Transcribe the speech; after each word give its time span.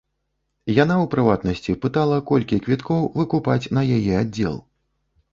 Яна, 0.83 0.95
у 1.01 1.09
прыватнасці, 1.13 1.75
пытала, 1.83 2.17
колькі 2.31 2.59
квіткоў 2.67 3.03
выкупаць 3.19 3.69
на 3.79 3.83
яе 3.99 4.13
аддзел. 4.23 4.57